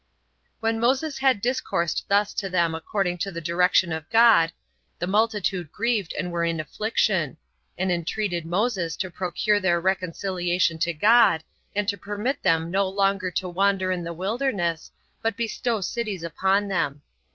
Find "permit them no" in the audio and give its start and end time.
11.99-12.89